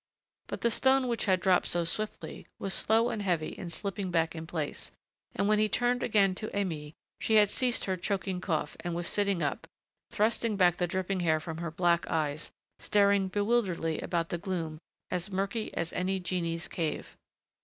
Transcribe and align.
But 0.47 0.61
the 0.61 0.71
stone 0.71 1.07
which 1.07 1.25
had 1.25 1.39
dropped 1.39 1.67
so 1.67 1.83
swiftly, 1.83 2.47
was 2.57 2.73
slow 2.73 3.09
and 3.11 3.21
heavy 3.21 3.49
in 3.49 3.69
slipping 3.69 4.09
back 4.09 4.33
in 4.33 4.47
place, 4.47 4.89
and 5.35 5.47
when 5.47 5.59
he 5.59 5.69
turned 5.69 6.01
again 6.01 6.33
to 6.41 6.47
Aimée, 6.55 6.95
she 7.19 7.35
had 7.35 7.51
ceased 7.51 7.85
her 7.85 7.95
choking 7.95 8.41
cough 8.41 8.75
and 8.79 8.95
was 8.95 9.07
sitting 9.07 9.43
up, 9.43 9.67
thrusting 10.09 10.57
back 10.57 10.77
the 10.77 10.87
dripping 10.87 11.19
hair 11.19 11.39
from 11.39 11.59
her 11.59 11.69
black 11.69 12.07
eyes, 12.07 12.51
staring 12.79 13.27
bewilderedly 13.27 13.99
about 14.01 14.29
the 14.29 14.39
gloom 14.39 14.79
as 15.11 15.29
murky 15.29 15.71
as 15.77 15.93
any 15.93 16.19
genie's 16.19 16.67
cave. 16.67 17.15